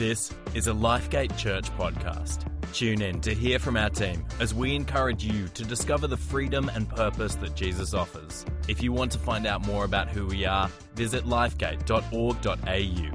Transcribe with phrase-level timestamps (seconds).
[0.00, 2.46] This is a Lifegate Church podcast.
[2.72, 6.70] Tune in to hear from our team as we encourage you to discover the freedom
[6.70, 8.46] and purpose that Jesus offers.
[8.66, 13.10] If you want to find out more about who we are, visit lifegate.org.au.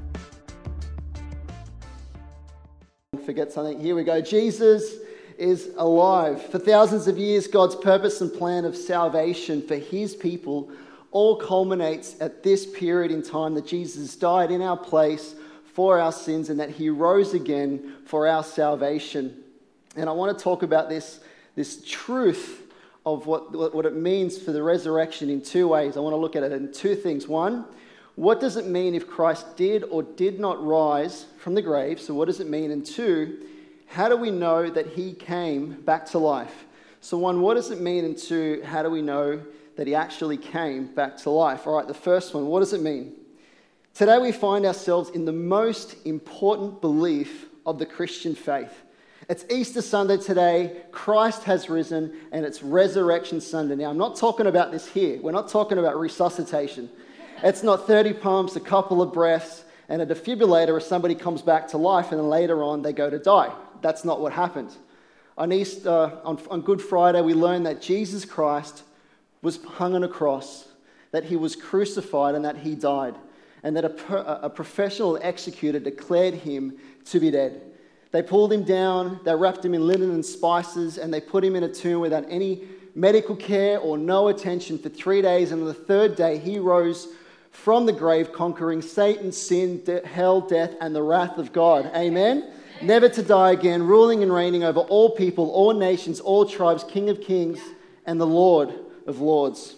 [3.25, 3.79] Forget something.
[3.79, 4.21] Here we go.
[4.21, 4.93] Jesus
[5.39, 6.39] is alive.
[6.51, 10.69] For thousands of years, God's purpose and plan of salvation for his people
[11.09, 15.33] all culminates at this period in time that Jesus died in our place
[15.75, 19.43] for our sins and that he rose again for our salvation.
[19.97, 21.19] And I want to talk about this,
[21.55, 22.61] this truth
[23.05, 25.97] of what, what it means for the resurrection in two ways.
[25.97, 27.27] I want to look at it in two things.
[27.27, 27.65] One,
[28.15, 31.99] what does it mean if Christ did or did not rise from the grave?
[31.99, 32.71] So, what does it mean?
[32.71, 33.45] And two,
[33.87, 36.65] how do we know that he came back to life?
[37.01, 38.05] So, one, what does it mean?
[38.05, 39.41] And two, how do we know
[39.75, 41.67] that he actually came back to life?
[41.67, 43.11] All right, the first one, what does it mean?
[43.95, 48.83] Today we find ourselves in the most important belief of the Christian faith.
[49.29, 53.75] It's Easter Sunday today, Christ has risen, and it's Resurrection Sunday.
[53.75, 55.17] Now, I'm not talking about this here.
[55.21, 56.89] We're not talking about resuscitation.
[57.41, 61.69] It's not 30 pumps, a couple of breaths, and a defibrillator as somebody comes back
[61.69, 63.53] to life and then later on they go to die.
[63.81, 64.75] That's not what happened.
[65.37, 68.83] On, Easter, on, on Good Friday, we learned that Jesus Christ
[69.41, 70.67] was hung on a cross,
[71.11, 73.15] that he was crucified, and that he died
[73.65, 77.63] and that a, a professional executor declared him to be dead.
[78.11, 81.55] They pulled him down, they wrapped him in linen and spices, and they put him
[81.55, 82.61] in a tomb without any
[82.93, 85.51] medical care or no attention for three days.
[85.51, 87.07] And on the third day, he rose
[87.49, 91.89] from the grave, conquering Satan, sin, de- hell, death, and the wrath of God.
[91.95, 92.51] Amen?
[92.83, 97.09] Never to die again, ruling and reigning over all people, all nations, all tribes, King
[97.09, 97.59] of kings,
[98.05, 98.71] and the Lord
[99.07, 99.75] of lords.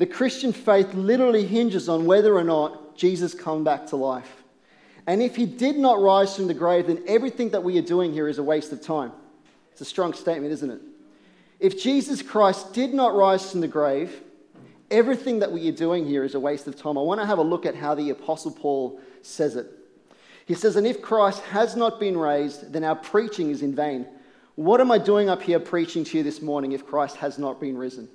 [0.00, 4.42] The Christian faith literally hinges on whether or not Jesus come back to life.
[5.06, 8.10] And if he did not rise from the grave, then everything that we are doing
[8.10, 9.12] here is a waste of time.
[9.72, 10.80] It's a strong statement, isn't it?
[11.58, 14.22] If Jesus Christ did not rise from the grave,
[14.90, 16.96] everything that we are doing here is a waste of time.
[16.96, 19.66] I want to have a look at how the Apostle Paul says it.
[20.46, 24.06] He says, And if Christ has not been raised, then our preaching is in vain.
[24.54, 27.60] What am I doing up here preaching to you this morning if Christ has not
[27.60, 28.08] been risen?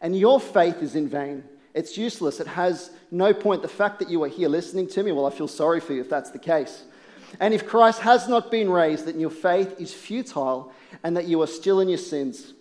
[0.00, 1.44] And your faith is in vain.
[1.74, 2.40] It's useless.
[2.40, 3.62] It has no point.
[3.62, 6.00] The fact that you are here listening to me, well, I feel sorry for you
[6.00, 6.84] if that's the case.
[7.38, 10.72] And if Christ has not been raised, then your faith is futile
[11.04, 12.54] and that you are still in your sins.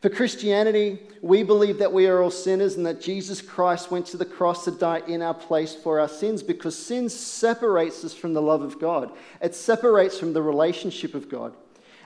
[0.00, 4.18] For Christianity, we believe that we are all sinners and that Jesus Christ went to
[4.18, 8.34] the cross to die in our place for our sins because sin separates us from
[8.34, 9.10] the love of God.
[9.40, 11.54] It separates from the relationship of God.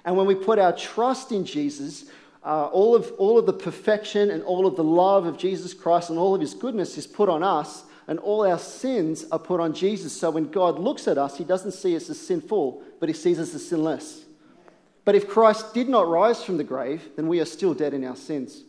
[0.04, 2.04] And when we put our trust in Jesus,
[2.44, 6.10] uh, all, of, all of the perfection and all of the love of Jesus Christ
[6.10, 9.60] and all of his goodness is put on us, and all our sins are put
[9.60, 10.18] on Jesus.
[10.18, 13.38] So when God looks at us, he doesn't see us as sinful, but he sees
[13.38, 14.24] us as sinless.
[15.04, 18.04] But if Christ did not rise from the grave, then we are still dead in
[18.04, 18.62] our sins.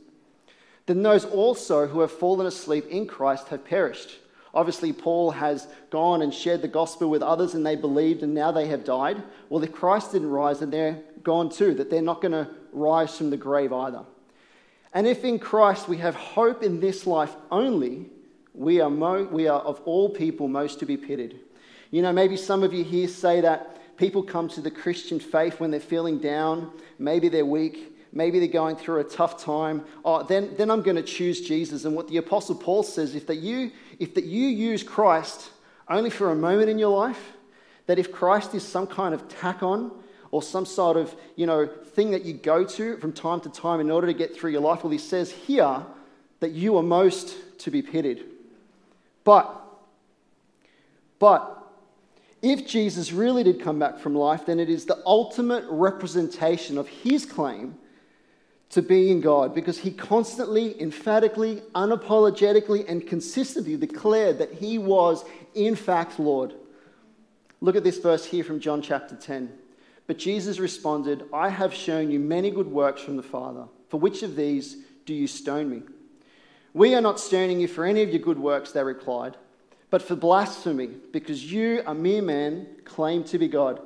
[0.86, 4.18] Then those also who have fallen asleep in Christ have perished.
[4.54, 8.52] Obviously, Paul has gone and shared the gospel with others and they believed and now
[8.52, 9.22] they have died.
[9.50, 13.18] Well, if Christ didn't rise, then they're gone too, that they're not going to rise
[13.18, 14.04] from the grave either.
[14.94, 18.08] And if in Christ we have hope in this life only,
[18.54, 21.40] we are, mo- we are of all people most to be pitied.
[21.92, 25.60] You know, maybe some of you here say that people come to the Christian faith
[25.60, 29.84] when they're feeling down, maybe they're weak, maybe they're going through a tough time.
[30.04, 31.86] Oh, then, then I'm going to choose Jesus.
[31.86, 35.52] And what the Apostle Paul says, if that you, if that you use Christ
[35.88, 37.34] only for a moment in your life,
[37.88, 39.92] that if Christ is some kind of tack on,
[40.32, 43.80] or some sort of, you know, thing that you go to from time to time
[43.80, 44.84] in order to get through your life.
[44.84, 45.84] Well, he says here
[46.40, 48.24] that you are most to be pitied.
[49.24, 49.54] But,
[51.20, 51.56] but,
[52.42, 56.88] if Jesus really did come back from life, then it is the ultimate representation of
[56.88, 57.76] his claim
[58.70, 65.76] to being God because he constantly, emphatically, unapologetically, and consistently declared that he was, in
[65.76, 66.54] fact, Lord.
[67.62, 69.52] Look at this verse here from John chapter 10.
[70.10, 73.66] But Jesus responded, I have shown you many good works from the Father.
[73.90, 75.84] For which of these do you stone me?
[76.74, 79.38] We are not stoning you for any of your good works, they replied,
[79.92, 83.82] but for blasphemy, because you, a mere man, claim to be God.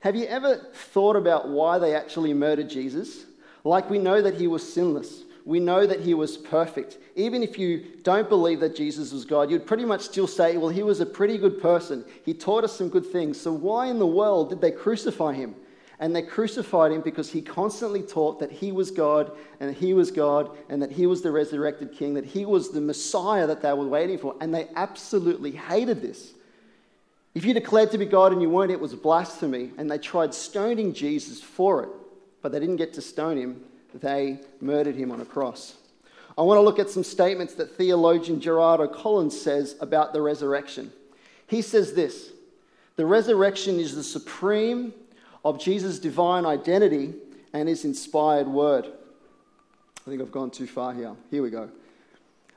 [0.00, 3.26] Have you ever thought about why they actually murdered Jesus?
[3.62, 5.24] Like we know that he was sinless.
[5.44, 6.96] We know that he was perfect.
[7.16, 10.70] Even if you don't believe that Jesus was God, you'd pretty much still say, well,
[10.70, 12.02] he was a pretty good person.
[12.24, 13.38] He taught us some good things.
[13.38, 15.54] So why in the world did they crucify him?
[15.98, 20.10] And they crucified him because he constantly taught that he was God and he was
[20.10, 23.72] God and that he was the resurrected king, that he was the Messiah that they
[23.72, 24.34] were waiting for.
[24.40, 26.32] And they absolutely hated this.
[27.34, 29.70] If you declared to be God and you weren't, it was blasphemy.
[29.78, 31.90] And they tried stoning Jesus for it,
[32.42, 33.62] but they didn't get to stone him.
[33.94, 35.76] They murdered him on a cross.
[36.38, 40.92] I want to look at some statements that theologian Gerald O'Collins says about the resurrection.
[41.46, 42.30] He says this
[42.96, 44.92] The resurrection is the supreme
[45.46, 47.14] of Jesus' divine identity
[47.52, 48.86] and his inspired word.
[50.04, 51.14] I think I've gone too far here.
[51.30, 51.70] Here we go.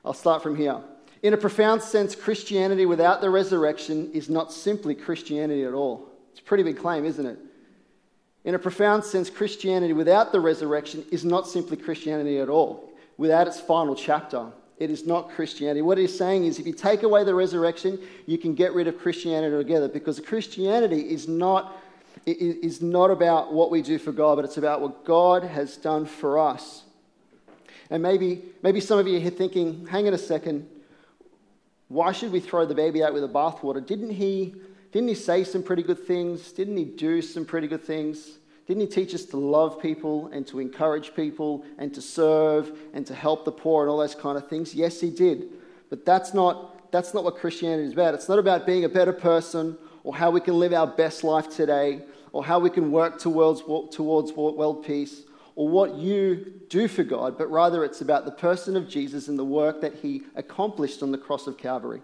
[0.03, 0.81] I'll start from here.
[1.21, 6.09] In a profound sense, Christianity without the resurrection is not simply Christianity at all.
[6.31, 7.38] It's a pretty big claim, isn't it?
[8.44, 12.89] In a profound sense, Christianity without the resurrection is not simply Christianity at all.
[13.18, 14.47] Without its final chapter,
[14.80, 15.83] it is not Christianity.
[15.83, 18.97] What he's saying is if you take away the resurrection, you can get rid of
[18.97, 21.77] Christianity altogether because Christianity is not,
[22.25, 26.06] is not about what we do for God, but it's about what God has done
[26.06, 26.83] for us.
[27.89, 30.68] And maybe, maybe some of you are thinking, hang on a second,
[31.88, 33.86] why should we throw the baby out with the bathwater?
[33.86, 34.54] Didn't he,
[34.92, 36.51] didn't he say some pretty good things?
[36.51, 38.38] Didn't he do some pretty good things?
[38.68, 43.06] Didn't he teach us to love people and to encourage people and to serve and
[43.07, 44.75] to help the poor and all those kind of things?
[44.75, 45.50] Yes, he did.
[45.89, 48.13] But that's not, that's not what Christianity is about.
[48.13, 51.50] It's not about being a better person or how we can live our best life
[51.50, 52.01] today
[52.31, 55.24] or how we can work towards, towards world peace
[55.56, 59.38] or what you do for God, but rather it's about the person of Jesus and
[59.38, 62.01] the work that he accomplished on the cross of Calvary.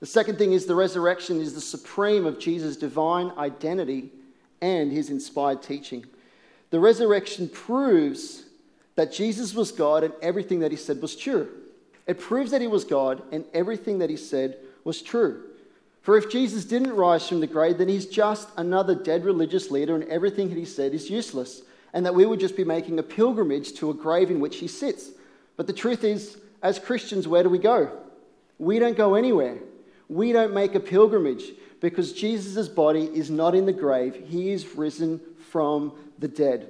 [0.00, 4.10] The second thing is the resurrection is the supreme of Jesus' divine identity
[4.60, 6.04] and his inspired teaching.
[6.70, 8.44] The resurrection proves
[8.94, 11.48] that Jesus was God and everything that he said was true.
[12.06, 15.44] It proves that he was God and everything that he said was true.
[16.02, 19.94] For if Jesus didn't rise from the grave, then he's just another dead religious leader
[19.94, 21.62] and everything that he said is useless
[21.92, 24.66] and that we would just be making a pilgrimage to a grave in which he
[24.66, 25.10] sits.
[25.56, 27.90] But the truth is, as Christians, where do we go?
[28.58, 29.58] We don't go anywhere.
[30.08, 34.76] We don't make a pilgrimage because Jesus' body is not in the grave, he is
[34.76, 35.20] risen
[35.50, 36.68] from the dead.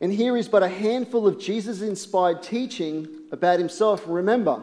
[0.00, 4.02] And here is but a handful of Jesus inspired teaching about himself.
[4.06, 4.62] Remember,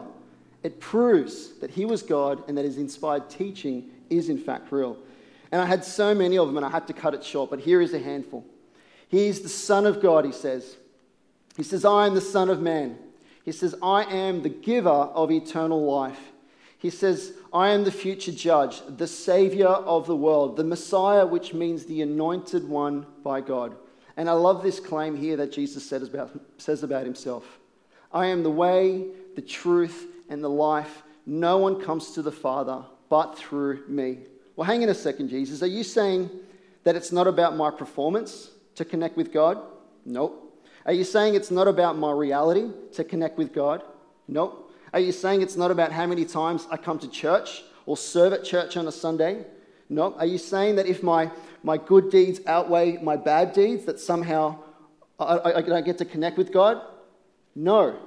[0.62, 4.96] it proves that he was God and that his inspired teaching is in fact real.
[5.50, 7.60] And I had so many of them and I had to cut it short, but
[7.60, 8.44] here is a handful.
[9.08, 10.76] He is the Son of God, he says.
[11.56, 12.96] He says, I am the Son of Man.
[13.44, 16.20] He says, I am the giver of eternal life.
[16.78, 21.52] He says, I am the future judge, the Savior of the world, the Messiah, which
[21.52, 23.76] means the anointed one by God.
[24.16, 27.58] And I love this claim here that Jesus says about, says about himself
[28.12, 31.02] I am the way, the truth, and the life.
[31.26, 34.18] No one comes to the Father but through me.
[34.56, 35.62] Well, hang on a second, Jesus.
[35.62, 36.30] Are you saying
[36.84, 38.50] that it's not about my performance?
[38.76, 39.58] to connect with God?
[40.04, 40.38] Nope.
[40.84, 43.82] Are you saying it's not about my reality to connect with God?
[44.26, 44.70] Nope.
[44.92, 48.32] Are you saying it's not about how many times I come to church or serve
[48.32, 49.44] at church on a Sunday?
[49.88, 50.16] Nope.
[50.18, 51.30] Are you saying that if my,
[51.62, 54.58] my good deeds outweigh my bad deeds, that somehow
[55.18, 56.80] I, I, I get to connect with God?
[57.54, 57.98] No,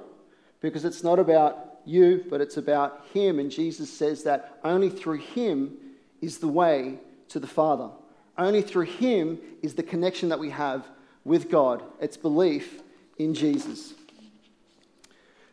[0.60, 3.38] because it's not about you, but it's about Him.
[3.38, 5.76] And Jesus says that only through Him
[6.20, 6.98] is the way
[7.28, 7.90] to the Father.
[8.38, 10.86] Only through Him is the connection that we have
[11.24, 11.82] with God.
[12.00, 12.82] It's belief
[13.18, 13.94] in Jesus.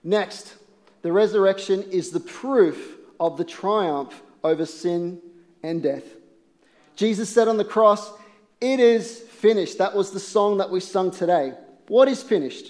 [0.04, 0.56] Next,
[1.02, 5.22] the resurrection is the proof of the triumph over sin
[5.62, 6.04] and death.
[6.96, 8.12] Jesus said on the cross,
[8.60, 9.78] It is finished.
[9.78, 11.54] That was the song that we sung today.
[11.88, 12.68] What is finished?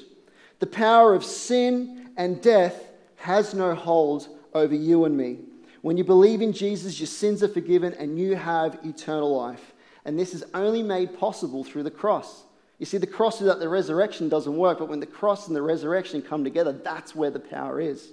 [0.59, 2.75] The power of sin and death
[3.23, 5.37] has no hold over you and me.
[5.81, 9.71] When you believe in Jesus, your sins are forgiven and you have eternal life.
[10.03, 12.43] And this is only made possible through the cross.
[12.79, 15.61] You see, the cross without the resurrection doesn't work, but when the cross and the
[15.61, 18.11] resurrection come together, that's where the power is.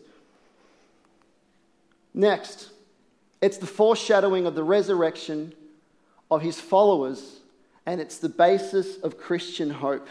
[2.14, 2.70] Next,
[3.42, 5.54] it's the foreshadowing of the resurrection
[6.30, 7.40] of his followers,
[7.84, 10.06] and it's the basis of Christian hope.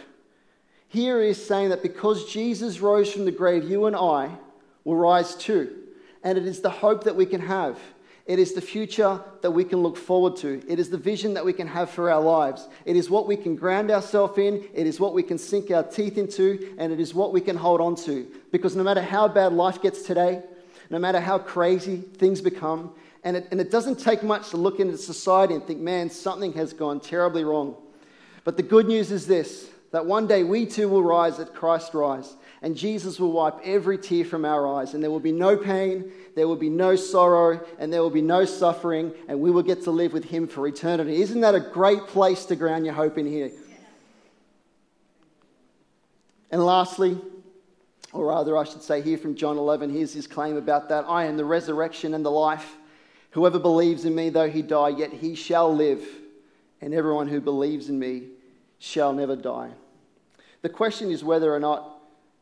[0.90, 4.32] Here he is saying that because Jesus rose from the grave, you and I
[4.84, 5.76] will rise too.
[6.24, 7.80] And it is the hope that we can have.
[8.26, 10.62] It is the future that we can look forward to.
[10.68, 12.68] It is the vision that we can have for our lives.
[12.86, 14.64] It is what we can ground ourselves in.
[14.74, 16.76] It is what we can sink our teeth into.
[16.78, 18.28] And it is what we can hold on to.
[18.52, 20.44] Because no matter how bad life gets today,
[20.92, 22.92] no matter how crazy things become,
[23.24, 26.54] and it, and it doesn't take much to look into society and think, man, something
[26.54, 27.76] has gone terribly wrong.
[28.44, 31.94] But the good news is this that one day we too will rise at Christ's
[31.94, 35.56] rise and Jesus will wipe every tear from our eyes, and there will be no
[35.56, 39.64] pain, there will be no sorrow, and there will be no suffering, and we will
[39.64, 41.22] get to live with Him for eternity.
[41.22, 43.52] Isn't that a great place to ground your hope in here?
[46.52, 47.18] And lastly,
[48.12, 51.26] or rather, I should say here from John 11, here's his claim about that I
[51.26, 52.76] am the resurrection and the life.
[53.32, 56.04] Whoever believes in me, though he die, yet he shall live.
[56.82, 58.30] And everyone who believes in me
[58.80, 59.72] shall never die.
[60.62, 62.00] The question is whether or not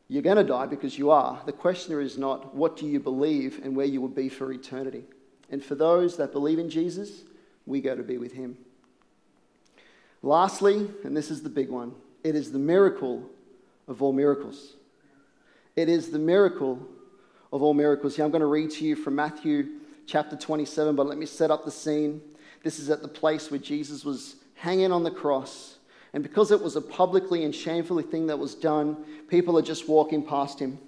[0.08, 1.42] you're going to die because you are.
[1.46, 5.04] The question is not what do you believe and where you will be for eternity.
[5.50, 7.24] And for those that believe in Jesus,
[7.66, 8.58] we go to be with him.
[10.24, 13.30] Lastly, and this is the big one, it is the miracle
[13.88, 14.74] of all miracles.
[15.76, 16.80] It is the miracle
[17.54, 18.16] of all miracles.
[18.16, 19.68] Here, I'm going to read to you from Matthew
[20.06, 22.22] chapter 27, but let me set up the scene.
[22.64, 25.77] This is at the place where Jesus was hanging on the cross.
[26.18, 28.98] And because it was a publicly and shamefully thing that was done,
[29.28, 30.80] people are just walking past him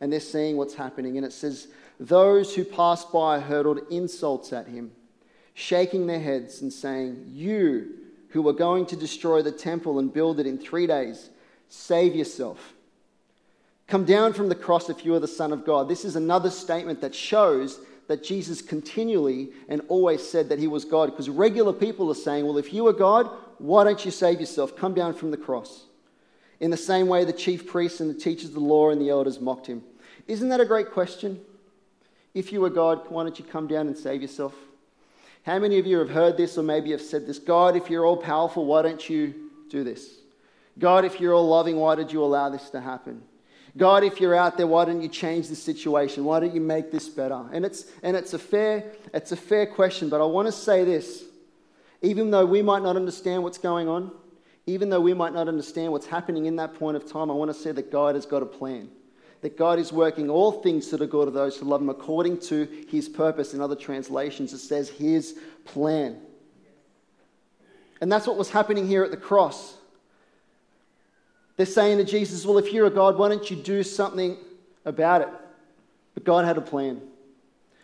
[0.00, 1.16] and they're seeing what's happening.
[1.16, 1.66] And it says,
[1.98, 4.92] Those who passed by hurled insults at him,
[5.54, 7.94] shaking their heads and saying, You
[8.28, 11.30] who are going to destroy the temple and build it in three days,
[11.68, 12.72] save yourself.
[13.88, 15.88] Come down from the cross if you are the Son of God.
[15.88, 20.84] This is another statement that shows that Jesus continually and always said that he was
[20.84, 21.06] God.
[21.06, 24.76] Because regular people are saying, well, if you are God, why don't you save yourself?
[24.76, 25.84] Come down from the cross.
[26.60, 29.10] In the same way, the chief priests and the teachers of the law and the
[29.10, 29.82] elders mocked him.
[30.26, 31.40] Isn't that a great question?
[32.34, 34.54] If you were God, why don't you come down and save yourself?
[35.44, 37.38] How many of you have heard this or maybe have said this?
[37.38, 40.16] God, if you're all powerful, why don't you do this?
[40.78, 43.22] God, if you're all loving, why did you allow this to happen?
[43.76, 46.24] God, if you're out there, why don't you change the situation?
[46.24, 47.44] Why don't you make this better?
[47.52, 50.84] And it's, and it's, a, fair, it's a fair question, but I want to say
[50.84, 51.24] this.
[52.02, 54.10] Even though we might not understand what's going on,
[54.66, 57.50] even though we might not understand what's happening in that point of time, I want
[57.50, 58.88] to say that God has got a plan.
[59.42, 62.40] That God is working all things to the good of those who love Him according
[62.40, 63.54] to His purpose.
[63.54, 66.18] In other translations, it says His plan.
[68.00, 69.76] And that's what was happening here at the cross.
[71.56, 74.36] They're saying to Jesus, Well, if you're a God, why don't you do something
[74.84, 75.28] about it?
[76.14, 77.00] But God had a plan.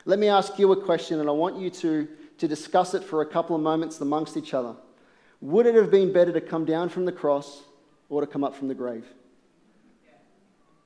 [0.05, 2.09] Let me ask you a question, and I want you to,
[2.43, 4.75] to discuss it for a couple of moments amongst each other.
[5.41, 7.63] Would it have been better to come down from the cross
[8.09, 9.07] or to come up from the grave?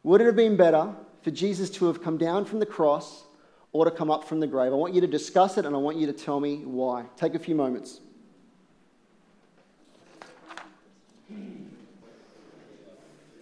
[0.02, 3.24] Would it have been better for Jesus to have come down from the cross
[3.72, 4.70] or to come up from the grave?
[4.70, 7.06] I want you to discuss it and I want you to tell me why.
[7.16, 8.00] Take a few moments.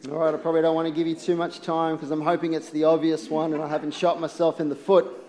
[0.09, 2.53] All right, I probably don't want to give you too much time because I'm hoping
[2.53, 5.24] it's the obvious one and I haven't shot myself in the foot.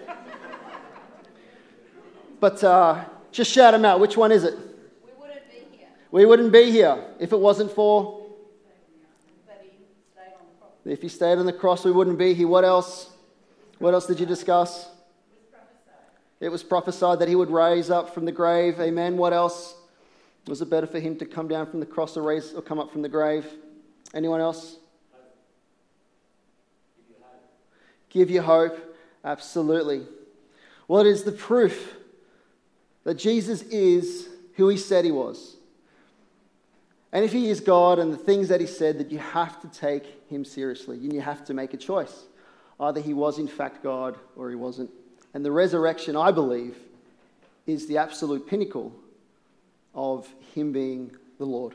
[2.40, 4.00] But uh, just shout them out.
[4.00, 4.54] Which one is it?
[4.54, 5.88] We wouldn't be here.
[6.12, 8.26] We wouldn't be here if it wasn't for.
[9.48, 9.70] That he
[10.20, 10.72] on the cross.
[10.86, 12.48] If he stayed on the cross, we wouldn't be here.
[12.48, 13.10] What else?
[13.80, 14.90] What else did you discuss?
[16.40, 18.80] It was prophesied that he would raise up from the grave.
[18.80, 19.18] Amen.
[19.18, 19.76] What else?
[20.48, 22.78] Was it better for him to come down from the cross or, raise, or come
[22.78, 23.48] up from the grave?
[24.14, 24.78] Anyone else?
[28.10, 28.78] Give you hope.
[29.24, 30.04] Absolutely.
[30.88, 31.96] Well, it is the proof
[33.06, 35.56] that Jesus is who he said he was.
[37.14, 39.70] And if he is God and the things that he said, that you have to
[39.70, 42.26] take him seriously and you have to make a choice.
[42.78, 44.90] Either he was in fact God or he wasn't.
[45.34, 46.76] And the resurrection, I believe,
[47.66, 48.94] is the absolute pinnacle
[49.94, 51.74] of him being the Lord.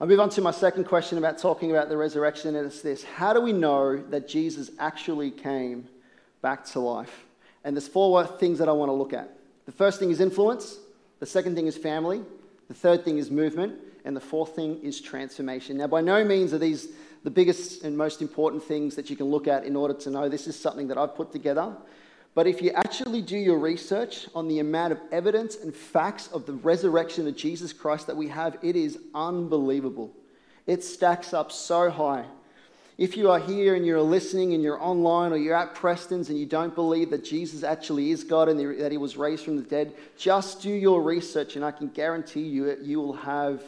[0.00, 3.02] I'll move on to my second question about talking about the resurrection, and it's this
[3.02, 5.88] How do we know that Jesus actually came
[6.40, 7.27] back to life?
[7.64, 9.36] And there's four things that I want to look at.
[9.66, 10.78] The first thing is influence,
[11.20, 12.22] the second thing is family,
[12.68, 15.76] the third thing is movement, and the fourth thing is transformation.
[15.76, 16.88] Now, by no means are these
[17.24, 20.28] the biggest and most important things that you can look at in order to know
[20.28, 21.76] this is something that I've put together.
[22.34, 26.46] But if you actually do your research on the amount of evidence and facts of
[26.46, 30.14] the resurrection of Jesus Christ that we have, it is unbelievable.
[30.66, 32.26] It stacks up so high.
[32.98, 36.38] If you are here and you're listening and you're online or you're at Preston's and
[36.38, 39.62] you don't believe that Jesus actually is God and that he was raised from the
[39.62, 43.62] dead, just do your research and I can guarantee you that you will have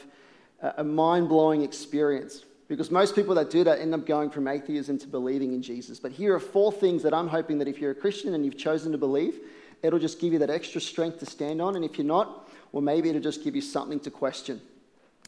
[0.60, 2.44] a mind blowing experience.
[2.66, 6.00] Because most people that do that end up going from atheism to believing in Jesus.
[6.00, 8.58] But here are four things that I'm hoping that if you're a Christian and you've
[8.58, 9.38] chosen to believe,
[9.82, 11.76] it'll just give you that extra strength to stand on.
[11.76, 14.60] And if you're not, well, maybe it'll just give you something to question.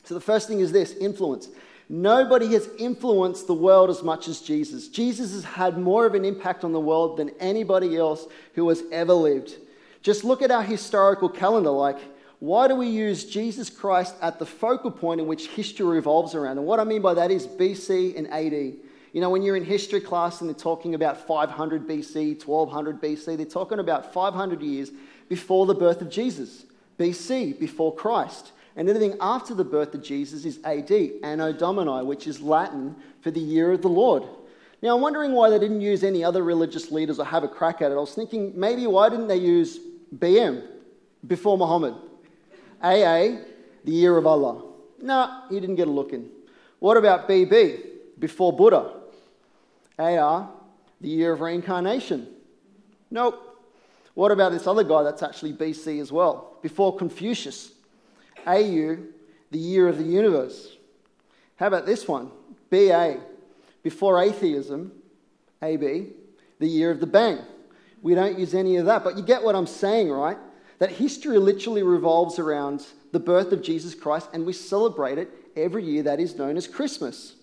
[0.03, 1.49] So the first thing is this influence.
[1.95, 4.89] Nobody has influenced the world as much as Jesus.
[4.89, 8.83] Jesus has had more of an impact on the world than anybody else who has
[8.91, 9.57] ever lived.
[10.01, 11.69] Just look at our historical calendar.
[11.69, 11.99] Like,
[12.39, 16.57] why do we use Jesus Christ at the focal point in which history revolves around?
[16.57, 18.53] And what I mean by that is BC and AD.
[19.13, 23.37] You know, when you're in history class and they're talking about 500 BC, 1200 BC,
[23.37, 24.91] they're talking about 500 years
[25.29, 26.65] before the birth of Jesus,
[26.99, 28.53] BC, before Christ.
[28.77, 30.91] And anything after the birth of Jesus is AD,
[31.23, 34.25] Anno Domini, which is Latin for the year of the Lord.
[34.81, 37.83] Now, I'm wondering why they didn't use any other religious leaders or have a crack
[37.83, 37.95] at it.
[37.95, 39.79] I was thinking maybe why didn't they use
[40.17, 40.67] BM
[41.27, 41.95] before Muhammad?
[42.83, 43.39] AA,
[43.85, 44.65] the year of Allah.
[45.01, 46.29] No, he didn't get a look in.
[46.81, 47.81] What about BB,
[48.19, 48.93] before Buddha?
[49.99, 50.51] AR,
[51.01, 52.27] the year of reincarnation.
[53.11, 53.61] Nope.
[54.15, 57.73] What about this other guy that's actually BC as well, before Confucius?
[58.47, 58.99] AU,
[59.51, 60.77] the year of the universe.
[61.57, 62.31] How about this one?
[62.71, 63.19] BA,
[63.83, 64.93] before atheism,
[65.63, 66.09] AB,
[66.59, 67.39] the year of the bang.
[68.03, 70.39] We don't use any of that, but you get what I'm saying, right?
[70.79, 75.85] That history literally revolves around the birth of Jesus Christ, and we celebrate it every
[75.85, 76.03] year.
[76.03, 77.35] That is known as Christmas.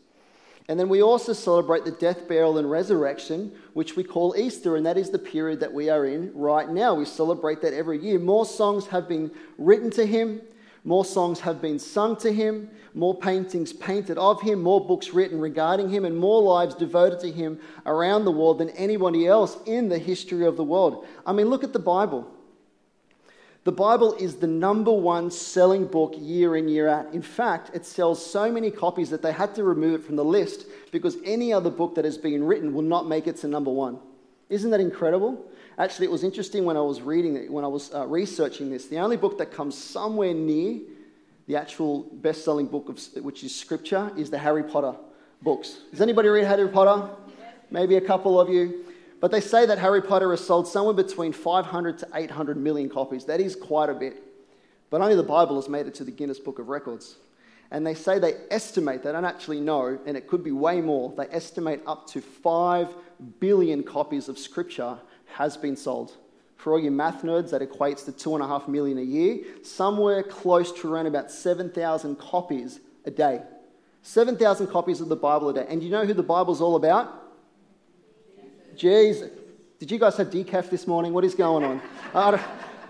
[0.68, 4.86] And then we also celebrate the death, burial, and resurrection, which we call Easter, and
[4.86, 6.94] that is the period that we are in right now.
[6.94, 8.20] We celebrate that every year.
[8.20, 10.42] More songs have been written to him,
[10.84, 15.40] more songs have been sung to him, more paintings painted of him, more books written
[15.40, 19.90] regarding him, and more lives devoted to him around the world than anybody else in
[19.90, 21.06] the history of the world.
[21.26, 22.32] I mean, look at the Bible.
[23.66, 27.14] The Bible is the number one selling book year in, year out.
[27.14, 30.24] In fact, it sells so many copies that they had to remove it from the
[30.24, 33.70] list because any other book that has been written will not make it to number
[33.70, 34.00] one.
[34.50, 35.46] Isn't that incredible?
[35.80, 38.88] Actually, it was interesting when I was reading it, when I was uh, researching this.
[38.88, 40.82] The only book that comes somewhere near
[41.48, 44.94] the actual best selling book, of, which is Scripture, is the Harry Potter
[45.42, 45.80] books.
[45.90, 47.10] Does anybody read Harry Potter?
[47.72, 48.84] Maybe a couple of you.
[49.22, 53.24] But they say that Harry Potter has sold somewhere between 500 to 800 million copies.
[53.26, 54.22] That is quite a bit.
[54.90, 57.16] But only the Bible has made it to the Guinness Book of Records.
[57.72, 61.14] And they say they estimate, they don't actually know, and it could be way more,
[61.16, 62.96] they estimate up to 5
[63.40, 64.98] billion copies of Scripture
[65.36, 66.18] has been sold.
[66.58, 70.94] For all you math nerds, that equates to 2.5 million a year, somewhere close to
[70.94, 73.42] around about 7,000 copies a day.
[74.02, 75.66] 7,000 copies of the Bible a day.
[75.70, 77.16] And you know who the Bible's all about?
[78.76, 79.30] Jesus.
[79.80, 81.14] did you guys have decaf this morning?
[81.14, 81.82] What is going on?
[82.14, 82.42] I don't,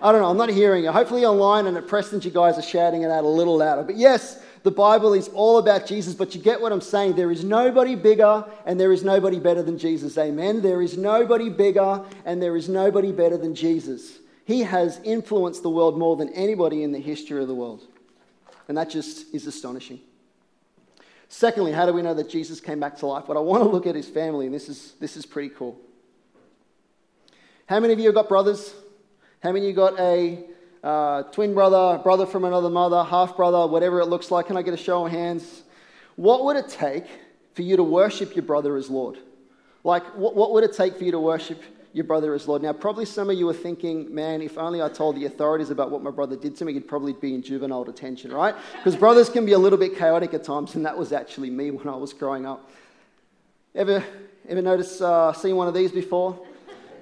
[0.02, 0.30] I don't know.
[0.30, 0.92] I'm not hearing you.
[0.92, 3.84] Hopefully, online and at Preston, you guys are shouting it out a little louder.
[3.84, 7.16] But yes, the Bible is all about Jesus, but you get what I'm saying.
[7.16, 10.18] There is nobody bigger and there is nobody better than Jesus.
[10.18, 10.62] Amen.
[10.62, 14.20] There is nobody bigger and there is nobody better than Jesus.
[14.46, 17.84] He has influenced the world more than anybody in the history of the world.
[18.68, 20.02] And that just is astonishing.
[21.30, 23.26] Secondly, how do we know that Jesus came back to life?
[23.28, 25.80] But I want to look at his family, and this is, this is pretty cool.
[27.68, 28.74] How many of you have got brothers?
[29.44, 30.44] How many of you got a
[30.84, 34.48] uh, twin brother, brother from another mother, half brother, whatever it looks like?
[34.48, 35.64] Can I get a show of hands?
[36.16, 37.06] What would it take
[37.54, 39.18] for you to worship your brother as Lord?
[39.84, 41.62] Like, what, what would it take for you to worship
[41.94, 42.62] your brother as Lord.
[42.62, 45.90] Now, probably some of you are thinking, man, if only I told the authorities about
[45.90, 48.56] what my brother did to me, he'd probably be in juvenile detention, right?
[48.78, 51.72] Because brothers can be a little bit chaotic at times, and that was actually me
[51.72, 52.70] when I was growing up.
[53.74, 54.04] Ever,
[54.48, 56.40] ever notice, uh, seen one of these before?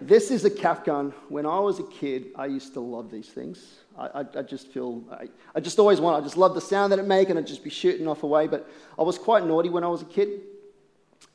[0.02, 1.14] This is a cap gun.
[1.30, 3.76] When I was a kid, I used to love these things.
[3.98, 6.92] I, I, I just feel, I, I just always want, I just love the sound
[6.92, 8.48] that it make, and I'd just be shooting off away.
[8.48, 10.42] But I was quite naughty when I was a kid.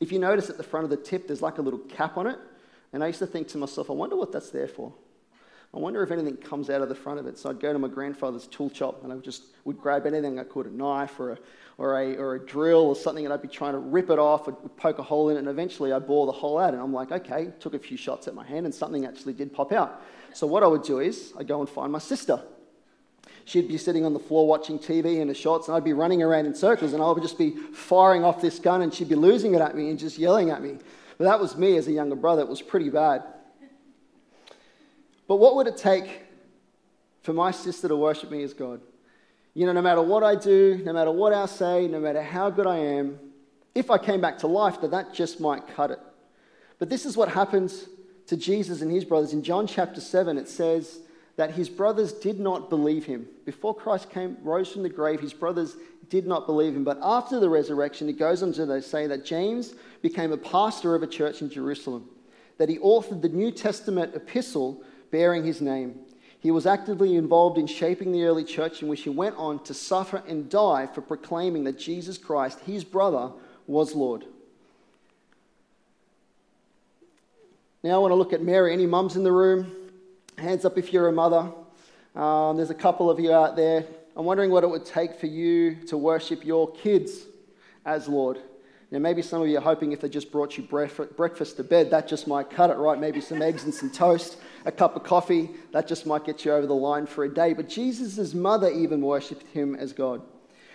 [0.00, 2.26] If you notice at the front of the tip, there's like a little cap on
[2.26, 2.38] it.
[2.92, 4.92] And I used to think to myself, I wonder what that's there for.
[5.74, 7.38] I wonder if anything comes out of the front of it.
[7.38, 10.44] So I'd go to my grandfather's tool shop and I just would grab anything I
[10.44, 11.38] could, a knife or a,
[11.78, 14.48] or a, or a drill or something, and I'd be trying to rip it off,
[14.48, 16.74] I'd poke a hole in it, and eventually I'd bore the hole out.
[16.74, 19.52] And I'm like, okay, took a few shots at my hand, and something actually did
[19.52, 20.02] pop out.
[20.34, 22.42] So what I would do is I'd go and find my sister.
[23.44, 26.22] She'd be sitting on the floor watching TV in the shots, and I'd be running
[26.22, 29.14] around in circles, and I would just be firing off this gun, and she'd be
[29.14, 30.76] losing it at me and just yelling at me.
[31.16, 32.42] But that was me as a younger brother.
[32.42, 33.24] It was pretty bad.
[35.32, 36.24] But what would it take
[37.22, 38.82] for my sister to worship me as God?
[39.54, 42.50] You know, no matter what I do, no matter what I say, no matter how
[42.50, 43.18] good I am,
[43.74, 46.00] if I came back to life, that that just might cut it.
[46.78, 47.88] But this is what happens
[48.26, 49.32] to Jesus and his brothers.
[49.32, 50.98] In John chapter 7, it says
[51.36, 53.26] that his brothers did not believe him.
[53.46, 55.78] Before Christ came, rose from the grave, his brothers
[56.10, 56.84] did not believe him.
[56.84, 61.02] But after the resurrection, it goes on to say that James became a pastor of
[61.02, 62.06] a church in Jerusalem,
[62.58, 66.00] that he authored the New Testament epistle bearing his name.
[66.40, 69.74] He was actively involved in shaping the early church in which he went on to
[69.74, 73.30] suffer and die for proclaiming that Jesus Christ, his brother,
[73.68, 74.24] was Lord.
[77.84, 78.72] Now I want to look at Mary.
[78.72, 79.70] Any mums in the room?
[80.36, 81.52] Hands up if you're a mother.
[82.16, 83.84] Um, there's a couple of you out there.
[84.16, 87.20] I'm wondering what it would take for you to worship your kids
[87.84, 88.38] as Lord.
[88.90, 91.90] Now, maybe some of you are hoping if they just brought you breakfast to bed,
[91.92, 92.98] that just might cut it, right?
[92.98, 96.52] Maybe some eggs and some toast, a cup of coffee, that just might get you
[96.52, 97.52] over the line for a day.
[97.52, 100.22] But Jesus' mother even worshipped him as God.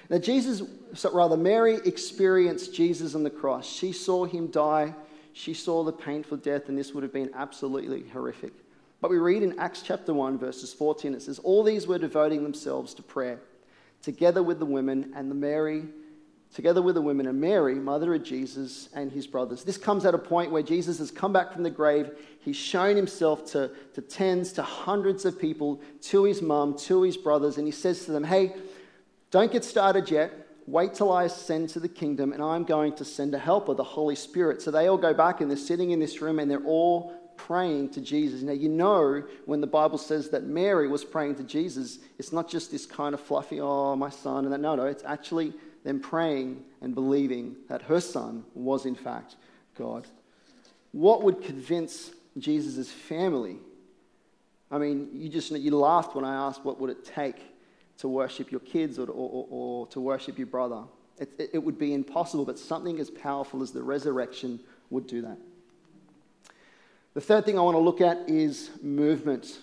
[0.10, 0.62] Now, Jesus,
[0.94, 3.68] so rather, Mary experienced Jesus on the cross.
[3.68, 4.96] She saw him die,
[5.34, 8.54] she saw the painful death, and this would have been absolutely horrific.
[9.02, 12.44] But we read in Acts chapter 1, verses 14, it says, All these were devoting
[12.44, 13.40] themselves to prayer,
[14.02, 15.86] together with the women and the Mary,
[16.54, 19.64] together with the women and Mary, mother of Jesus, and his brothers.
[19.64, 22.12] This comes at a point where Jesus has come back from the grave.
[22.40, 27.18] He's shown himself to, to tens, to hundreds of people, to his mum, to his
[27.18, 28.56] brothers, and he says to them, Hey,
[29.32, 30.32] don't get started yet.
[30.66, 33.84] Wait till I ascend to the kingdom, and I'm going to send a helper, the
[33.84, 34.62] Holy Spirit.
[34.62, 37.90] So they all go back and they're sitting in this room and they're all praying
[37.92, 38.42] to Jesus.
[38.42, 42.50] Now, you know, when the Bible says that Mary was praying to Jesus, it's not
[42.50, 44.60] just this kind of fluffy, oh, my son, and that.
[44.60, 45.54] No, no, it's actually
[45.88, 49.38] them praying and believing that her son was, in fact,
[49.78, 50.06] God.
[50.92, 53.56] What would convince Jesus' family?
[54.70, 57.38] I mean, you just you laughed when I asked what would it take
[58.00, 60.84] to worship your kids or, or, or, or to worship your brother.
[61.20, 65.22] It, it, it would be impossible, but something as powerful as the resurrection would do
[65.22, 65.38] that.
[67.14, 69.58] The third thing I want to look at is movement.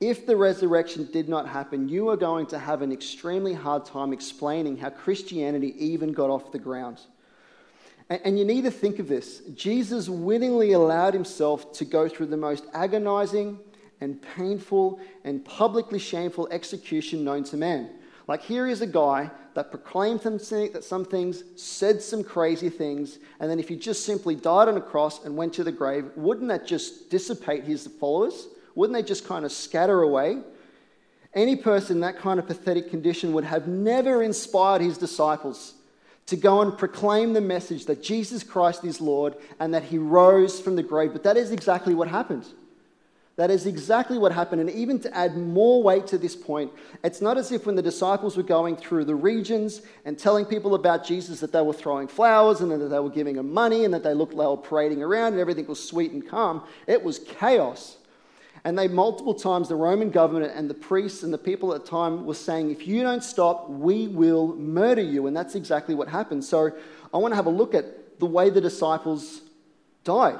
[0.00, 4.12] If the resurrection did not happen, you are going to have an extremely hard time
[4.12, 7.00] explaining how Christianity even got off the ground.
[8.08, 12.36] And you need to think of this Jesus willingly allowed himself to go through the
[12.36, 13.58] most agonizing
[14.00, 17.90] and painful and publicly shameful execution known to man.
[18.28, 20.38] Like, here is a guy that proclaimed some,
[20.72, 24.76] that some things, said some crazy things, and then if he just simply died on
[24.76, 28.48] a cross and went to the grave, wouldn't that just dissipate his followers?
[28.78, 30.38] Wouldn't they just kind of scatter away?
[31.34, 35.74] Any person in that kind of pathetic condition would have never inspired his disciples
[36.26, 40.60] to go and proclaim the message that Jesus Christ is Lord and that he rose
[40.60, 41.12] from the grave.
[41.12, 42.46] But that is exactly what happened.
[43.34, 44.60] That is exactly what happened.
[44.60, 46.70] And even to add more weight to this point,
[47.02, 50.76] it's not as if when the disciples were going through the regions and telling people
[50.76, 53.92] about Jesus that they were throwing flowers and that they were giving them money and
[53.92, 56.62] that they looked like they were parading around and everything was sweet and calm.
[56.86, 57.96] It was chaos.
[58.68, 61.90] And they multiple times, the Roman government and the priests and the people at the
[61.90, 65.26] time were saying, if you don't stop, we will murder you.
[65.26, 66.44] And that's exactly what happened.
[66.44, 66.72] So
[67.14, 69.40] I want to have a look at the way the disciples
[70.04, 70.38] died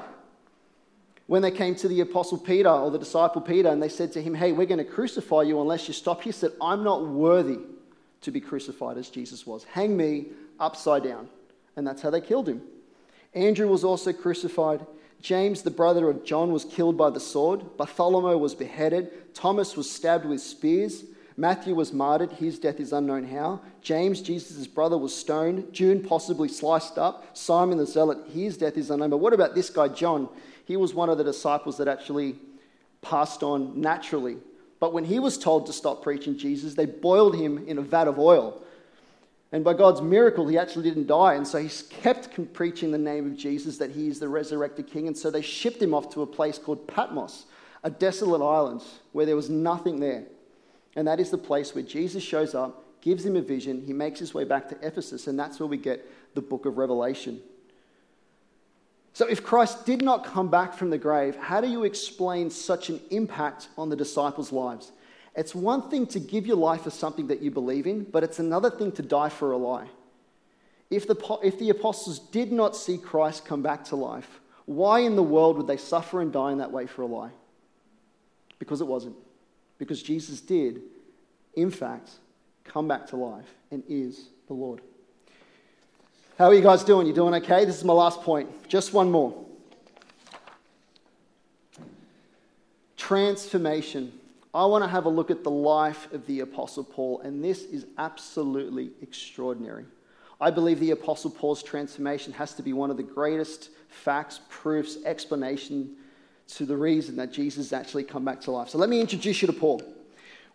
[1.25, 4.21] when they came to the apostle Peter or the disciple Peter and they said to
[4.21, 7.57] him, Hey, we're going to crucify you unless you stop, he said, I'm not worthy
[8.21, 9.63] to be crucified as Jesus was.
[9.63, 10.27] Hang me
[10.59, 11.29] upside down.
[11.75, 12.61] And that's how they killed him.
[13.33, 14.85] Andrew was also crucified.
[15.21, 17.77] James, the brother of John, was killed by the sword.
[17.77, 19.33] Bartholomew was beheaded.
[19.33, 21.03] Thomas was stabbed with spears.
[21.35, 22.33] Matthew was martyred.
[22.33, 23.61] His death is unknown how.
[23.81, 25.71] James, Jesus' brother, was stoned.
[25.73, 27.37] Jude possibly sliced up.
[27.37, 29.09] Simon the Zealot, his death is unknown.
[29.09, 30.29] But what about this guy, John?
[30.65, 32.35] He was one of the disciples that actually
[33.01, 34.37] passed on naturally.
[34.79, 38.07] But when he was told to stop preaching Jesus, they boiled him in a vat
[38.07, 38.61] of oil.
[39.51, 41.33] And by God's miracle, he actually didn't die.
[41.33, 45.07] And so he kept preaching the name of Jesus, that he is the resurrected king.
[45.07, 47.45] And so they shipped him off to a place called Patmos,
[47.83, 50.25] a desolate island where there was nothing there.
[50.95, 54.19] And that is the place where Jesus shows up, gives him a vision, he makes
[54.19, 57.39] his way back to Ephesus, and that's where we get the book of Revelation.
[59.13, 62.89] So, if Christ did not come back from the grave, how do you explain such
[62.89, 64.91] an impact on the disciples' lives?
[65.35, 68.39] It's one thing to give your life for something that you believe in, but it's
[68.39, 69.87] another thing to die for a lie.
[70.89, 75.15] If the, if the apostles did not see Christ come back to life, why in
[75.15, 77.31] the world would they suffer and die in that way for a lie?
[78.57, 79.15] Because it wasn't.
[79.77, 80.81] Because Jesus did,
[81.55, 82.09] in fact,
[82.65, 84.81] come back to life and is the Lord.
[86.37, 87.05] How are you guys doing?
[87.07, 87.65] You doing okay?
[87.65, 88.67] This is my last point.
[88.67, 89.45] Just one more.
[92.95, 94.18] Transformation.
[94.53, 97.63] I want to have a look at the life of the Apostle Paul, and this
[97.63, 99.85] is absolutely extraordinary.
[100.41, 104.97] I believe the Apostle Paul's transformation has to be one of the greatest facts, proofs,
[105.05, 105.95] explanation
[106.47, 108.69] to the reason that Jesus actually come back to life.
[108.69, 109.81] So let me introduce you to Paul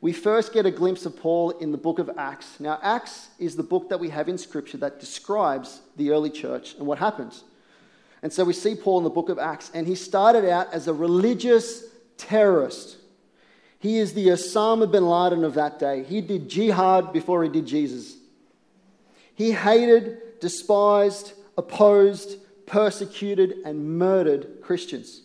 [0.04, 2.60] we first get a glimpse of Paul in the book of Acts.
[2.60, 6.74] Now, Acts is the book that we have in Scripture that describes the early church
[6.74, 7.42] and what happens.
[8.22, 10.88] And so we see Paul in the book of Acts, and he started out as
[10.88, 11.84] a religious
[12.18, 12.98] terrorist.
[13.84, 16.04] He is the Osama bin Laden of that day.
[16.04, 18.16] He did jihad before he did Jesus.
[19.34, 25.20] He hated, despised, opposed, persecuted, and murdered Christians.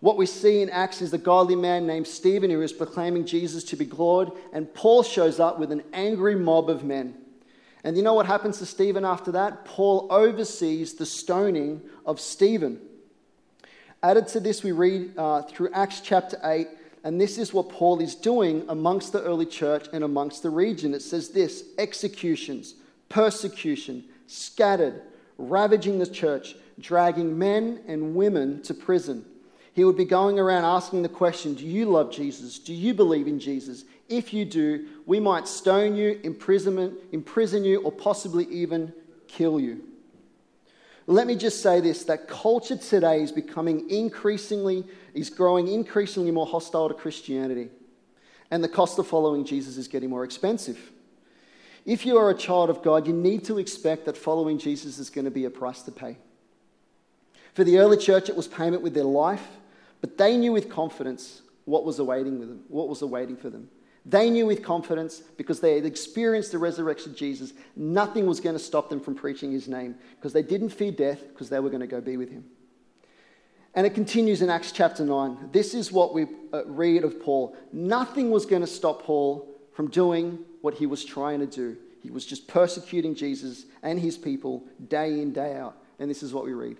[0.00, 3.64] What we see in Acts is a godly man named Stephen who is proclaiming Jesus
[3.64, 7.14] to be Lord, and Paul shows up with an angry mob of men.
[7.84, 9.64] And you know what happens to Stephen after that?
[9.64, 12.82] Paul oversees the stoning of Stephen.
[14.02, 16.68] Added to this, we read uh, through Acts chapter 8,
[17.04, 20.94] and this is what Paul is doing amongst the early church and amongst the region.
[20.94, 22.74] It says this executions,
[23.08, 25.02] persecution, scattered,
[25.38, 29.24] ravaging the church dragging men and women to prison.
[29.74, 32.58] He would be going around asking the question Do you love Jesus?
[32.58, 33.84] Do you believe in Jesus?
[34.08, 38.92] If you do, we might stone you, imprisonment, imprison you, or possibly even
[39.28, 39.82] kill you.
[41.06, 44.84] Let me just say this that culture today is becoming increasingly,
[45.14, 47.70] is growing increasingly more hostile to Christianity.
[48.50, 50.90] And the cost of following Jesus is getting more expensive.
[51.84, 55.10] If you are a child of God, you need to expect that following Jesus is
[55.10, 56.18] going to be a price to pay.
[57.54, 59.46] For the early church, it was payment with their life,
[60.00, 63.68] but they knew with confidence what was awaiting them, what was awaiting for them.
[64.04, 68.56] They knew with confidence because they had experienced the resurrection of Jesus, nothing was going
[68.56, 71.70] to stop them from preaching his name because they didn't fear death because they were
[71.70, 72.44] going to go be with him.
[73.74, 75.50] And it continues in Acts chapter 9.
[75.52, 77.56] This is what we uh, read of Paul.
[77.72, 81.76] Nothing was going to stop Paul from doing what he was trying to do.
[82.02, 85.76] He was just persecuting Jesus and his people day in, day out.
[85.98, 86.76] And this is what we read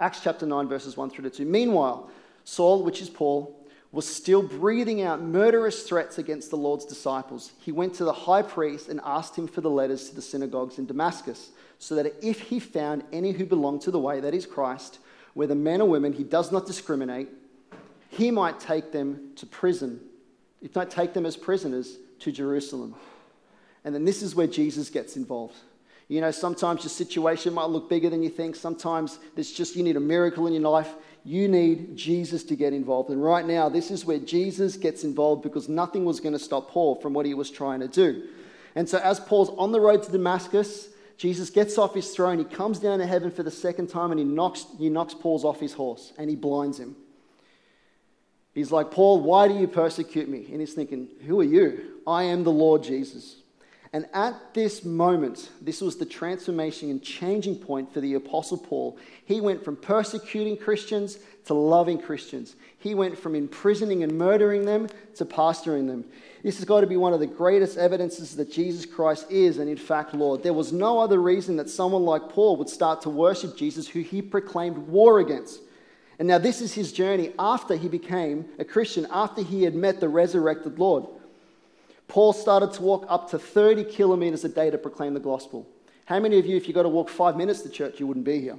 [0.00, 1.44] Acts chapter 9, verses 1 through to 2.
[1.44, 2.10] Meanwhile,
[2.44, 3.56] Saul, which is Paul,
[3.92, 7.52] was still breathing out murderous threats against the Lord's disciples.
[7.60, 10.78] He went to the high priest and asked him for the letters to the synagogues
[10.78, 14.46] in Damascus, so that if he found any who belonged to the way, that is
[14.46, 14.98] Christ,
[15.34, 17.28] whether men or women, he does not discriminate,
[18.10, 20.00] he might take them to prison.
[20.60, 22.94] He might take them as prisoners to Jerusalem.
[23.84, 25.54] And then this is where Jesus gets involved.
[26.08, 28.56] You know, sometimes your situation might look bigger than you think.
[28.56, 30.92] Sometimes it's just you need a miracle in your life.
[31.24, 33.10] You need Jesus to get involved.
[33.10, 36.70] And right now, this is where Jesus gets involved because nothing was going to stop
[36.70, 38.28] Paul from what he was trying to do.
[38.74, 42.44] And so, as Paul's on the road to Damascus, Jesus gets off his throne, he
[42.44, 45.60] comes down to heaven for the second time, and he knocks, he knocks Paul's off
[45.60, 46.96] his horse and he blinds him.
[48.54, 50.46] He's like, Paul, why do you persecute me?
[50.50, 52.00] And he's thinking, Who are you?
[52.06, 53.36] I am the Lord Jesus.
[53.92, 58.96] And at this moment, this was the transformation and changing point for the Apostle Paul.
[59.24, 62.54] He went from persecuting Christians to loving Christians.
[62.78, 66.04] He went from imprisoning and murdering them to pastoring them.
[66.44, 69.68] This has got to be one of the greatest evidences that Jesus Christ is, and
[69.68, 70.44] in fact, Lord.
[70.44, 74.00] There was no other reason that someone like Paul would start to worship Jesus, who
[74.00, 75.60] he proclaimed war against.
[76.20, 79.98] And now, this is his journey after he became a Christian, after he had met
[79.98, 81.06] the resurrected Lord.
[82.10, 85.68] Paul started to walk up to 30 kilometers a day to proclaim the gospel.
[86.06, 88.26] How many of you, if you got to walk five minutes to church, you wouldn't
[88.26, 88.58] be here?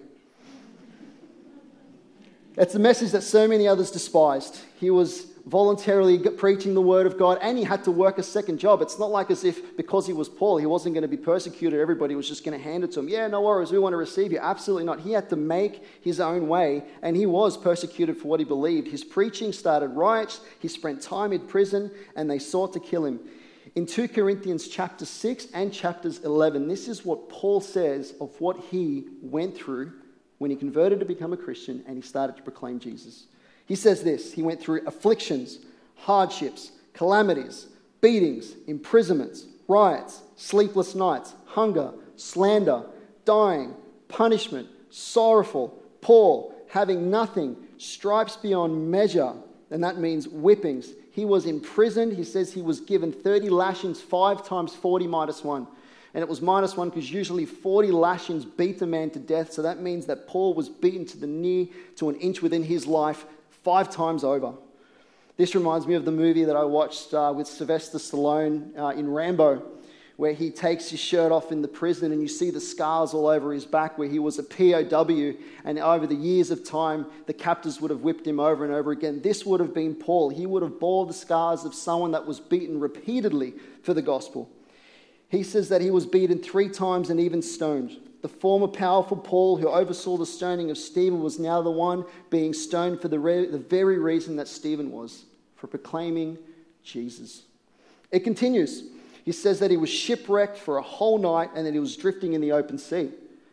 [2.55, 4.61] It's a message that so many others despised.
[4.79, 8.57] He was voluntarily preaching the word of God and he had to work a second
[8.57, 8.81] job.
[8.81, 11.77] It's not like as if because he was Paul, he wasn't going to be persecuted,
[11.77, 13.09] everybody was just going to hand it to him.
[13.09, 14.39] Yeah, no worries, we want to receive you.
[14.39, 15.01] Absolutely not.
[15.01, 18.87] He had to make his own way and he was persecuted for what he believed.
[18.87, 23.19] His preaching started riots, he spent time in prison and they sought to kill him.
[23.73, 28.57] In 2 Corinthians chapter 6 and chapters 11, this is what Paul says of what
[28.69, 29.93] he went through
[30.39, 33.27] when he converted to become a Christian and he started to proclaim Jesus.
[33.65, 35.59] He says this He went through afflictions,
[35.95, 37.67] hardships, calamities,
[38.01, 42.83] beatings, imprisonments, riots, sleepless nights, hunger, slander,
[43.23, 43.73] dying,
[44.09, 49.31] punishment, sorrowful, poor, having nothing, stripes beyond measure,
[49.69, 52.13] and that means whippings he was imprisoned.
[52.13, 55.67] He says he was given 30 lashings, five times 40 minus one.
[56.13, 59.53] And it was minus one because usually 40 lashings beat a man to death.
[59.53, 62.87] So that means that Paul was beaten to the knee, to an inch within his
[62.87, 63.25] life,
[63.63, 64.53] five times over.
[65.37, 69.09] This reminds me of the movie that I watched uh, with Sylvester Stallone uh, in
[69.09, 69.63] Rambo
[70.17, 73.27] where he takes his shirt off in the prison and you see the scars all
[73.27, 75.33] over his back where he was a POW.
[75.63, 78.91] And over the years of time, the captors would have whipped him over and over
[78.91, 79.21] again.
[79.21, 80.29] This would have been Paul.
[80.29, 84.49] He would have bore the scars of someone that was beaten repeatedly for the gospel.
[85.29, 87.97] He says that he was beaten three times and even stoned.
[88.21, 92.53] The former powerful Paul, who oversaw the stoning of Stephen, was now the one being
[92.53, 95.23] stoned for the, re- the very reason that Stephen was
[95.55, 96.37] for proclaiming
[96.83, 97.43] Jesus.
[98.11, 98.83] It continues.
[99.23, 102.33] He says that he was shipwrecked for a whole night and that he was drifting
[102.33, 103.11] in the open sea.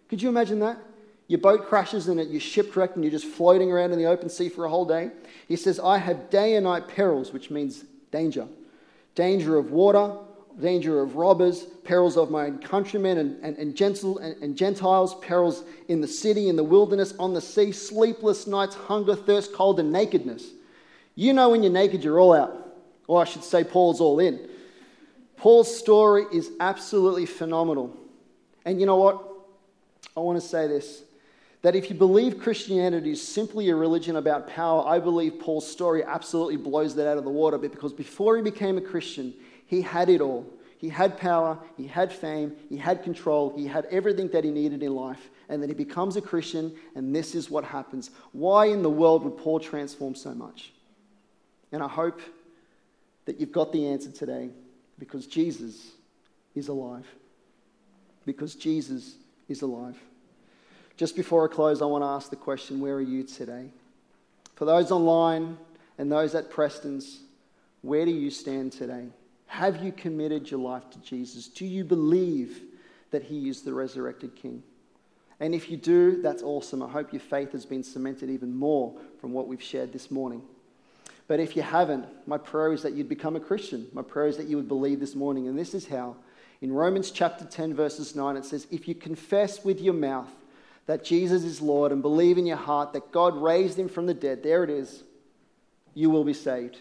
[0.08, 0.78] Could you imagine that?
[1.26, 4.48] Your boat crashes and you're shipwrecked and you're just floating around in the open sea
[4.48, 5.10] for a whole day.
[5.46, 8.48] He says, I have day and night perils, which means danger.
[9.14, 10.16] Danger of water,
[10.58, 15.16] danger of robbers, perils of my own countrymen and, and, and, gentle, and, and Gentiles,
[15.20, 19.78] perils in the city, in the wilderness, on the sea, sleepless nights, hunger, thirst, cold,
[19.80, 20.46] and nakedness.
[21.14, 22.56] You know when you're naked, you're all out.
[23.06, 24.48] Or I should say, Paul's all in.
[25.38, 27.96] Paul's story is absolutely phenomenal.
[28.64, 29.24] And you know what?
[30.16, 31.02] I want to say this
[31.62, 36.04] that if you believe Christianity is simply a religion about power, I believe Paul's story
[36.04, 39.34] absolutely blows that out of the water because before he became a Christian,
[39.66, 40.46] he had it all.
[40.78, 44.82] He had power, he had fame, he had control, he had everything that he needed
[44.84, 45.30] in life.
[45.48, 48.10] and then he becomes a Christian, and this is what happens.
[48.32, 50.72] Why in the world would Paul transform so much?
[51.72, 52.20] And I hope
[53.24, 54.50] that you've got the answer today
[54.98, 55.92] because Jesus
[56.54, 57.06] is alive.
[58.26, 59.16] Because Jesus
[59.48, 59.96] is alive.
[60.96, 63.70] Just before I close, I want to ask the question where are you today?
[64.56, 65.56] For those online
[65.96, 67.20] and those at Preston's,
[67.82, 69.06] where do you stand today?
[69.46, 71.48] Have you committed your life to Jesus?
[71.48, 72.62] Do you believe
[73.10, 74.62] that He is the resurrected King?
[75.40, 76.82] And if you do, that's awesome.
[76.82, 80.42] I hope your faith has been cemented even more from what we've shared this morning.
[81.28, 83.86] But if you haven't, my prayer is that you'd become a Christian.
[83.92, 85.46] My prayer is that you would believe this morning.
[85.46, 86.16] And this is how.
[86.60, 90.30] In Romans chapter 10, verses 9, it says, If you confess with your mouth
[90.86, 94.14] that Jesus is Lord and believe in your heart that God raised him from the
[94.14, 95.04] dead, there it is,
[95.94, 96.78] you will be saved.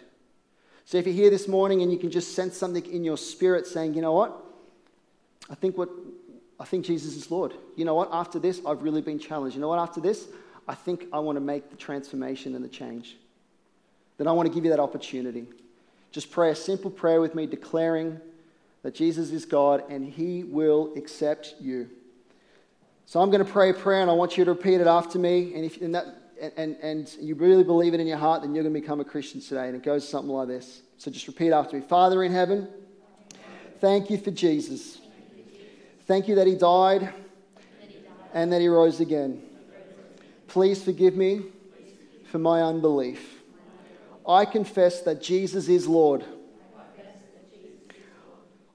[0.86, 3.68] So if you're here this morning and you can just sense something in your spirit
[3.68, 4.34] saying, you know what?
[5.50, 5.90] I think what
[6.60, 7.54] I think Jesus is Lord.
[7.76, 8.10] You know what?
[8.12, 9.56] After this, I've really been challenged.
[9.56, 9.80] You know what?
[9.80, 10.28] After this,
[10.68, 13.18] I think I want to make the transformation and the change.
[14.18, 15.48] Then I want to give you that opportunity.
[16.12, 18.20] Just pray a simple prayer with me, declaring
[18.84, 21.90] that Jesus is God and He will accept you.
[23.06, 25.20] So I'm going to pray a prayer and I want you to repeat it after
[25.20, 25.54] me.
[25.54, 26.06] And if and that,
[26.58, 29.06] and, and you really believe it in your heart, then you're going to become a
[29.06, 29.68] Christian today.
[29.68, 30.82] And it goes something like this.
[30.98, 32.68] So just repeat after me Father in heaven,
[33.80, 35.00] thank you for Jesus.
[36.06, 37.14] Thank you that he died
[38.34, 39.42] and that he rose again.
[40.48, 41.44] Please forgive me
[42.26, 43.37] for my unbelief.
[44.28, 46.26] I confess that Jesus is Lord.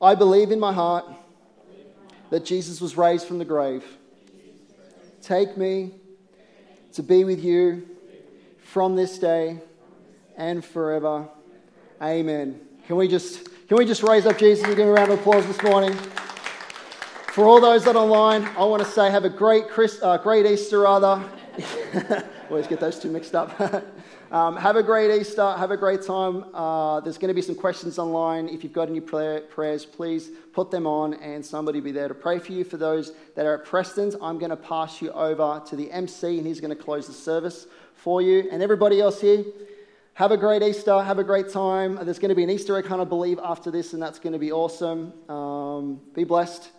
[0.00, 1.04] I believe in my heart
[2.30, 3.84] that Jesus was raised from the grave.
[5.20, 5.92] Take me
[6.94, 7.88] to be with you
[8.58, 9.60] from this day
[10.36, 11.28] and forever.
[12.00, 12.58] Amen.
[12.86, 15.46] Can we just, can we just raise up Jesus and give a round of applause
[15.46, 15.94] this morning?
[17.32, 20.16] For all those that are online, I want to say have a great, Chris, uh,
[20.18, 21.22] great Easter, rather.
[22.50, 23.58] Always get those two mixed up.
[24.32, 25.52] um, have a great Easter.
[25.56, 26.44] Have a great time.
[26.54, 28.48] Uh, there's going to be some questions online.
[28.48, 32.08] If you've got any prayer, prayers, please put them on, and somebody will be there
[32.08, 32.64] to pray for you.
[32.64, 36.38] For those that are at Preston's, I'm going to pass you over to the MC,
[36.38, 38.48] and he's going to close the service for you.
[38.50, 39.44] And everybody else here,
[40.14, 41.02] have a great Easter.
[41.02, 41.98] Have a great time.
[42.02, 44.34] There's going to be an Easter egg hunt, I believe, after this, and that's going
[44.34, 45.12] to be awesome.
[45.28, 46.70] Um, be blessed.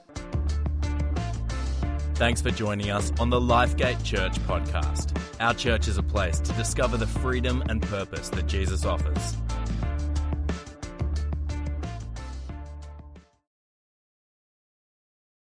[2.23, 5.13] Thanks for joining us on the Lifegate Church podcast.
[5.41, 9.35] Our church is a place to discover the freedom and purpose that Jesus offers.